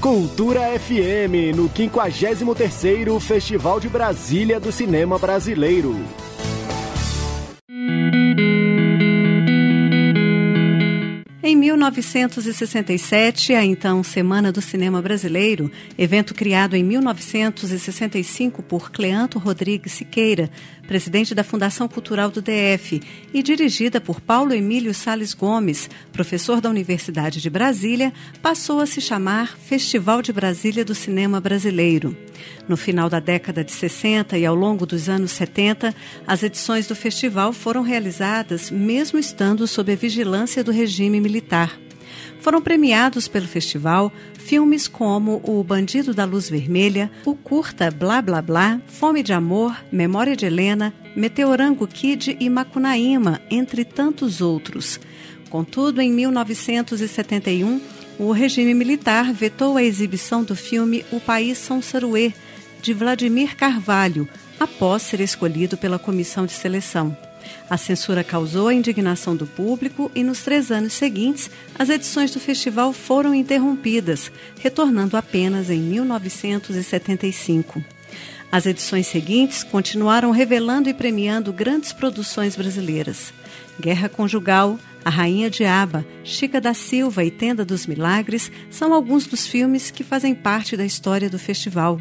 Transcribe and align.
Cultura 0.00 0.62
FM, 0.78 1.54
no 1.54 1.68
53º 1.68 3.20
Festival 3.20 3.78
de 3.78 3.86
Brasília 3.86 4.58
do 4.58 4.72
Cinema 4.72 5.18
Brasileiro. 5.18 5.94
Em 11.42 11.54
1967, 11.54 13.52
a 13.52 13.62
então 13.62 14.02
Semana 14.02 14.50
do 14.50 14.62
Cinema 14.62 15.02
Brasileiro, 15.02 15.70
evento 15.98 16.32
criado 16.32 16.76
em 16.76 16.82
1965 16.82 18.62
por 18.62 18.90
Cleanto 18.90 19.38
Rodrigues 19.38 19.92
Siqueira, 19.92 20.48
presidente 20.90 21.36
da 21.36 21.44
Fundação 21.44 21.86
Cultural 21.86 22.32
do 22.32 22.42
DF, 22.42 23.00
e 23.32 23.44
dirigida 23.44 24.00
por 24.00 24.20
Paulo 24.20 24.52
Emílio 24.52 24.92
Sales 24.92 25.32
Gomes, 25.32 25.88
professor 26.12 26.60
da 26.60 26.68
Universidade 26.68 27.40
de 27.40 27.48
Brasília, 27.48 28.12
passou 28.42 28.80
a 28.80 28.86
se 28.86 29.00
chamar 29.00 29.56
Festival 29.56 30.20
de 30.20 30.32
Brasília 30.32 30.84
do 30.84 30.92
Cinema 30.92 31.40
Brasileiro. 31.40 32.16
No 32.66 32.76
final 32.76 33.08
da 33.08 33.20
década 33.20 33.62
de 33.62 33.70
60 33.70 34.36
e 34.36 34.44
ao 34.44 34.56
longo 34.56 34.84
dos 34.84 35.08
anos 35.08 35.30
70, 35.30 35.94
as 36.26 36.42
edições 36.42 36.88
do 36.88 36.96
festival 36.96 37.52
foram 37.52 37.82
realizadas 37.82 38.68
mesmo 38.68 39.16
estando 39.16 39.68
sob 39.68 39.92
a 39.92 39.96
vigilância 39.96 40.64
do 40.64 40.72
regime 40.72 41.20
militar. 41.20 41.78
Foram 42.40 42.62
premiados 42.62 43.28
pelo 43.28 43.46
festival 43.46 44.12
filmes 44.38 44.88
como 44.88 45.40
O 45.44 45.62
Bandido 45.62 46.12
da 46.12 46.24
Luz 46.24 46.48
Vermelha, 46.48 47.10
o 47.24 47.34
curta 47.34 47.90
Blá 47.90 48.20
Blá 48.20 48.42
Blá, 48.42 48.80
Fome 48.86 49.22
de 49.22 49.32
Amor, 49.32 49.76
Memória 49.92 50.34
de 50.34 50.46
Helena, 50.46 50.92
Meteorango 51.14 51.86
Kid 51.86 52.36
e 52.40 52.48
Macunaíma, 52.48 53.40
entre 53.50 53.84
tantos 53.84 54.40
outros. 54.40 54.98
Contudo, 55.50 56.00
em 56.00 56.10
1971, 56.10 57.80
o 58.18 58.32
regime 58.32 58.74
militar 58.74 59.32
vetou 59.32 59.76
a 59.76 59.82
exibição 59.82 60.42
do 60.42 60.56
filme 60.56 61.04
O 61.12 61.20
País 61.20 61.58
São 61.58 61.80
Saruê, 61.82 62.32
de 62.82 62.94
Vladimir 62.94 63.54
Carvalho, 63.56 64.28
após 64.58 65.02
ser 65.02 65.20
escolhido 65.20 65.76
pela 65.76 65.98
comissão 65.98 66.46
de 66.46 66.52
seleção. 66.52 67.16
A 67.68 67.76
censura 67.76 68.24
causou 68.24 68.68
a 68.68 68.74
indignação 68.74 69.36
do 69.36 69.46
público 69.46 70.10
e, 70.14 70.22
nos 70.22 70.42
três 70.42 70.70
anos 70.70 70.92
seguintes, 70.92 71.50
as 71.78 71.88
edições 71.88 72.32
do 72.32 72.40
festival 72.40 72.92
foram 72.92 73.34
interrompidas, 73.34 74.30
retornando 74.58 75.16
apenas 75.16 75.70
em 75.70 75.80
1975. 75.80 77.82
As 78.52 78.66
edições 78.66 79.06
seguintes 79.06 79.62
continuaram 79.62 80.32
revelando 80.32 80.88
e 80.88 80.94
premiando 80.94 81.52
grandes 81.52 81.92
produções 81.92 82.56
brasileiras. 82.56 83.32
Guerra 83.80 84.08
Conjugal, 84.08 84.78
A 85.04 85.10
Rainha 85.10 85.48
de 85.48 85.64
Aba, 85.64 86.04
Chica 86.24 86.60
da 86.60 86.74
Silva 86.74 87.24
e 87.24 87.30
Tenda 87.30 87.64
dos 87.64 87.86
Milagres 87.86 88.50
são 88.68 88.92
alguns 88.92 89.26
dos 89.26 89.46
filmes 89.46 89.90
que 89.90 90.02
fazem 90.02 90.34
parte 90.34 90.76
da 90.76 90.84
história 90.84 91.30
do 91.30 91.38
festival. 91.38 92.00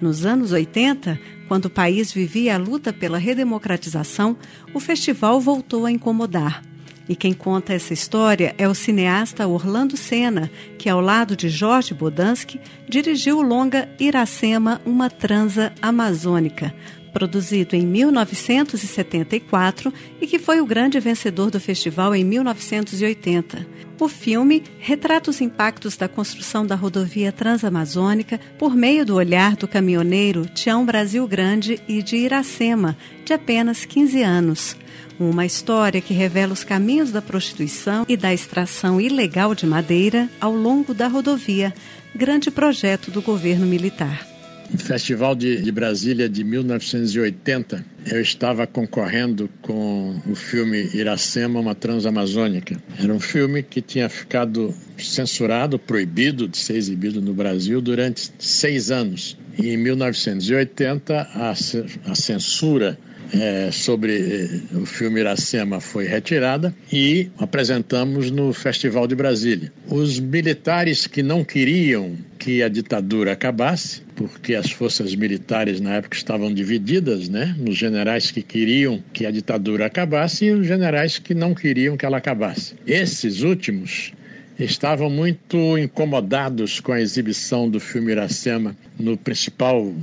Nos 0.00 0.26
anos 0.26 0.52
80, 0.52 1.18
quando 1.48 1.64
o 1.64 1.70
país 1.70 2.12
vivia 2.12 2.54
a 2.54 2.58
luta 2.58 2.92
pela 2.92 3.16
redemocratização, 3.18 4.36
o 4.74 4.78
festival 4.78 5.40
voltou 5.40 5.86
a 5.86 5.90
incomodar. 5.90 6.62
E 7.08 7.16
quem 7.16 7.32
conta 7.32 7.72
essa 7.72 7.94
história 7.94 8.54
é 8.58 8.68
o 8.68 8.74
cineasta 8.74 9.48
Orlando 9.48 9.96
Senna, 9.96 10.50
que, 10.76 10.90
ao 10.90 11.00
lado 11.00 11.34
de 11.34 11.48
Jorge 11.48 11.94
Bodansky, 11.94 12.60
dirigiu 12.86 13.38
o 13.38 13.42
longa 13.42 13.88
Iracema, 13.98 14.82
uma 14.84 15.08
transa 15.08 15.72
amazônica, 15.80 16.74
produzido 17.08 17.74
em 17.74 17.86
1974 17.86 19.90
e 20.20 20.26
que 20.26 20.38
foi 20.38 20.60
o 20.60 20.66
grande 20.66 21.00
vencedor 21.00 21.50
do 21.50 21.58
festival 21.58 22.14
em 22.14 22.24
1980. 22.24 23.78
O 24.00 24.08
filme 24.08 24.62
retrata 24.78 25.28
os 25.28 25.40
impactos 25.40 25.96
da 25.96 26.08
construção 26.08 26.64
da 26.64 26.76
rodovia 26.76 27.32
transamazônica 27.32 28.38
por 28.56 28.76
meio 28.76 29.04
do 29.04 29.16
olhar 29.16 29.56
do 29.56 29.66
caminhoneiro 29.66 30.46
Tião 30.46 30.86
Brasil 30.86 31.26
Grande 31.26 31.80
e 31.88 32.00
de 32.00 32.16
Iracema, 32.16 32.96
de 33.24 33.32
apenas 33.32 33.84
15 33.84 34.22
anos. 34.22 34.76
Uma 35.18 35.44
história 35.44 36.00
que 36.00 36.14
revela 36.14 36.52
os 36.52 36.62
caminhos 36.62 37.10
da 37.10 37.20
prostituição 37.20 38.06
e 38.08 38.16
da 38.16 38.32
extração 38.32 39.00
ilegal 39.00 39.52
de 39.52 39.66
madeira 39.66 40.28
ao 40.40 40.54
longo 40.54 40.94
da 40.94 41.08
rodovia, 41.08 41.74
grande 42.14 42.52
projeto 42.52 43.10
do 43.10 43.20
governo 43.20 43.66
militar. 43.66 44.37
Festival 44.76 45.34
de, 45.34 45.62
de, 45.62 45.72
Brasília 45.72 46.28
de 46.28 46.44
1980, 46.44 47.84
eu 48.06 48.20
estava 48.20 48.66
concorrendo 48.66 49.48
com 49.62 50.20
o 50.26 50.34
filme 50.34 50.90
Iracema, 50.92 51.58
uma 51.58 51.74
Transamazônica. 51.74 52.76
Era 52.98 53.12
um 53.12 53.20
filme 53.20 53.62
que 53.62 53.80
tinha 53.80 54.08
ficado 54.08 54.74
censurado, 54.98 55.78
proibido 55.78 56.46
de 56.46 56.58
ser 56.58 56.76
exibido 56.76 57.20
no 57.22 57.32
Brasil 57.32 57.80
durante 57.80 58.30
seis 58.38 58.90
anos. 58.90 59.38
E 59.58 59.70
em 59.70 59.76
1980, 59.78 61.14
a, 61.18 61.50
a 61.50 62.14
censura 62.14 62.98
é, 63.32 63.70
sobre 63.70 64.62
o 64.72 64.86
filme 64.86 65.20
Iracema 65.20 65.80
foi 65.80 66.06
retirada 66.06 66.74
e 66.92 67.30
apresentamos 67.38 68.30
no 68.30 68.52
Festival 68.52 69.06
de 69.06 69.14
Brasília. 69.14 69.72
Os 69.88 70.18
militares 70.18 71.06
que 71.06 71.22
não 71.22 71.44
queriam 71.44 72.16
que 72.38 72.62
a 72.62 72.68
ditadura 72.68 73.32
acabasse, 73.32 74.02
porque 74.16 74.54
as 74.54 74.70
forças 74.70 75.14
militares 75.14 75.80
na 75.80 75.94
época 75.94 76.16
estavam 76.16 76.52
divididas, 76.52 77.28
né? 77.28 77.54
Nos 77.58 77.76
generais 77.76 78.30
que 78.30 78.42
queriam 78.42 79.02
que 79.12 79.26
a 79.26 79.30
ditadura 79.30 79.86
acabasse 79.86 80.46
e 80.46 80.52
os 80.52 80.66
generais 80.66 81.18
que 81.18 81.34
não 81.34 81.54
queriam 81.54 81.96
que 81.96 82.06
ela 82.06 82.18
acabasse. 82.18 82.74
Esses 82.86 83.42
últimos 83.42 84.12
estavam 84.58 85.08
muito 85.08 85.78
incomodados 85.78 86.80
com 86.80 86.92
a 86.92 87.00
exibição 87.00 87.68
do 87.68 87.78
filme 87.78 88.12
Iracema 88.12 88.76
no 88.98 89.16
principal 89.16 89.94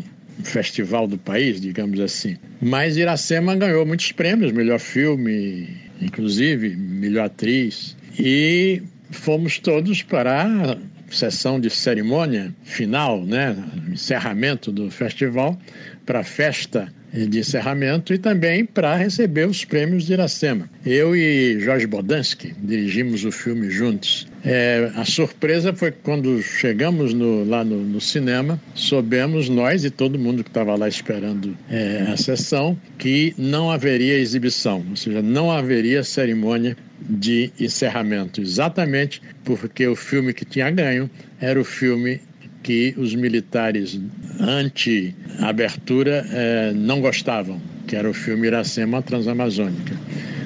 festival 0.43 1.07
do 1.07 1.17
país, 1.17 1.59
digamos 1.59 1.99
assim. 1.99 2.37
Mas 2.61 2.97
Iracema 2.97 3.55
ganhou 3.55 3.85
muitos 3.85 4.11
prêmios, 4.11 4.51
melhor 4.51 4.79
filme, 4.79 5.69
inclusive, 6.01 6.75
melhor 6.75 7.25
atriz. 7.25 7.95
E 8.19 8.81
fomos 9.11 9.59
todos 9.59 10.01
para 10.01 10.43
a 10.43 10.77
sessão 11.09 11.59
de 11.59 11.69
cerimônia 11.69 12.53
final, 12.63 13.23
né, 13.23 13.55
encerramento 13.91 14.71
do 14.71 14.89
festival, 14.89 15.59
para 16.05 16.19
a 16.19 16.23
festa 16.23 16.91
de 17.23 17.39
encerramento 17.39 18.13
e 18.13 18.17
também 18.17 18.65
para 18.65 18.95
receber 18.95 19.47
os 19.47 19.63
prêmios 19.63 20.03
de 20.03 20.13
Iracema. 20.13 20.69
Eu 20.85 21.15
e 21.15 21.59
Jorge 21.59 21.87
Bodansky 21.87 22.53
dirigimos 22.61 23.23
o 23.23 23.31
filme 23.31 23.69
juntos. 23.69 24.27
É, 24.43 24.91
a 24.95 25.05
surpresa 25.05 25.73
foi 25.73 25.91
quando 25.91 26.41
chegamos 26.41 27.13
no, 27.13 27.43
lá 27.45 27.63
no, 27.63 27.77
no, 27.77 28.01
cinema, 28.01 28.61
soubemos 28.75 29.49
nós 29.49 29.83
e 29.83 29.89
todo 29.89 30.19
mundo 30.19 30.43
que 30.43 30.49
estava 30.49 30.75
lá 30.75 30.87
esperando 30.87 31.57
é, 31.69 32.05
a 32.11 32.17
sessão 32.17 32.77
que 32.97 33.33
não 33.37 33.71
haveria 33.71 34.19
exibição, 34.19 34.85
ou 34.89 34.95
seja, 34.95 35.21
não 35.21 35.49
haveria 35.49 36.03
cerimônia 36.03 36.77
de 37.01 37.51
encerramento, 37.59 38.39
exatamente 38.39 39.21
porque 39.43 39.87
o 39.87 39.95
filme 39.95 40.33
que 40.33 40.45
tinha 40.45 40.69
ganho 40.69 41.09
era 41.39 41.59
o 41.59 41.63
filme 41.63 42.21
que 42.65 42.95
os 42.97 43.13
militares 43.13 44.01
anti-abertura 44.39 46.25
eh, 46.31 46.73
não 46.73 46.99
gostavam, 46.99 47.61
que 47.85 47.95
era 47.95 48.09
o 48.09 48.13
filme 48.13 48.47
Iracema 48.47 49.03
Transamazônica. 49.03 49.95